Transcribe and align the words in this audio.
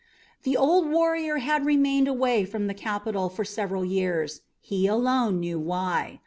The 0.41 0.57
old 0.57 0.89
warrior 0.89 1.37
had 1.37 1.63
remained 1.63 2.07
away 2.07 2.43
from 2.43 2.65
the 2.65 2.73
capital 2.73 3.29
for 3.29 3.45
several 3.45 3.85
years; 3.85 4.41
he 4.59 4.87
alone 4.87 5.39
knew 5.39 5.59
why. 5.59 6.19